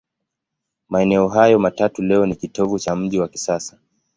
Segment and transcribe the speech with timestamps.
[0.89, 3.77] Maeneo hayo matatu leo ni kitovu cha mji wa kisasa.